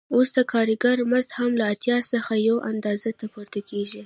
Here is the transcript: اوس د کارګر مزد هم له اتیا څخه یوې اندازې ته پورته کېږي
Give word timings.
اوس 0.15 0.29
د 0.35 0.37
کارګر 0.53 0.97
مزد 1.11 1.31
هم 1.39 1.51
له 1.59 1.65
اتیا 1.73 1.97
څخه 2.13 2.33
یوې 2.47 2.63
اندازې 2.71 3.11
ته 3.19 3.25
پورته 3.33 3.59
کېږي 3.69 3.99